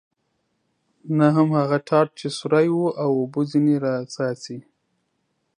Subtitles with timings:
[1.17, 4.57] نه هم هغه ټاټ چې سوری و او اوبه ځنې را څاڅي.